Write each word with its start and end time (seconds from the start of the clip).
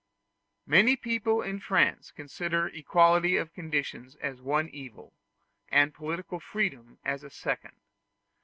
Many 0.65 0.95
people 0.95 1.43
in 1.43 1.59
France 1.59 2.09
consider 2.09 2.65
equality 2.65 3.37
of 3.37 3.53
conditions 3.53 4.15
as 4.15 4.41
one 4.41 4.67
evil, 4.69 5.13
and 5.69 5.93
political 5.93 6.39
freedom 6.39 6.97
as 7.05 7.23
a 7.23 7.29
second. 7.29 7.75